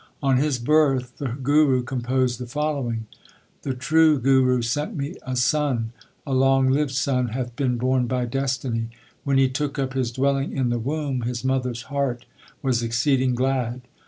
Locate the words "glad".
13.35-13.81